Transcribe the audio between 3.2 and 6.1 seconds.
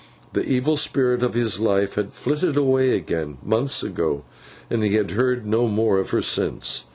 months ago, and he had heard no more of